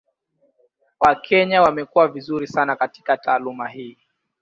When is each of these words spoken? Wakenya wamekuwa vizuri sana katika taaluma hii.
Wakenya 0.99 1.61
wamekuwa 1.61 2.07
vizuri 2.07 2.47
sana 2.47 2.75
katika 2.75 3.17
taaluma 3.17 3.67
hii. 3.69 3.97